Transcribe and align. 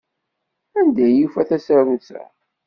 Anda 0.79 1.05
i 1.09 1.11
yufa 1.19 1.41
tasarut-a? 1.49 2.23